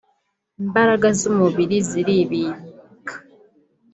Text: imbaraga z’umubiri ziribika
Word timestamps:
imbaraga 0.61 1.07
z’umubiri 1.19 1.77
ziribika 1.87 2.55